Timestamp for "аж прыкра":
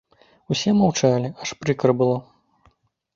1.45-1.91